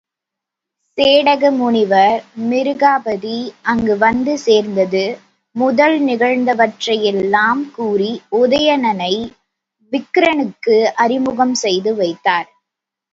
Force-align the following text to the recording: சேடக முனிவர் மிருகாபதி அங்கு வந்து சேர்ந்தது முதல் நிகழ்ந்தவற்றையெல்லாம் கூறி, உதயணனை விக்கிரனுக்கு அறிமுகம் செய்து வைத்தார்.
சேடக 0.97 1.51
முனிவர் 1.57 2.15
மிருகாபதி 2.45 3.35
அங்கு 3.63 3.97
வந்து 3.97 4.33
சேர்ந்தது 4.37 5.03
முதல் 5.55 5.97
நிகழ்ந்தவற்றையெல்லாம் 6.07 7.63
கூறி, 7.71 8.11
உதயணனை 8.39 9.13
விக்கிரனுக்கு 9.93 10.77
அறிமுகம் 10.97 11.55
செய்து 11.63 11.93
வைத்தார். 11.95 12.49